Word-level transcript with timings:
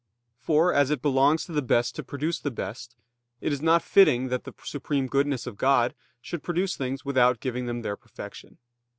For 0.39 0.73
as 0.73 0.89
"it 0.89 1.03
belongs 1.03 1.45
to 1.45 1.51
the 1.51 1.61
best 1.61 1.93
to 1.93 2.01
produce 2.03 2.39
the 2.39 2.49
best," 2.49 2.95
it 3.39 3.53
is 3.53 3.61
not 3.61 3.83
fitting 3.83 4.29
that 4.29 4.45
the 4.45 4.53
supreme 4.63 5.05
goodness 5.05 5.45
of 5.45 5.57
God 5.57 5.93
should 6.19 6.41
produce 6.41 6.75
things 6.75 7.05
without 7.05 7.39
giving 7.39 7.67
them 7.67 7.83
their 7.83 7.95
perfection. 7.95 8.57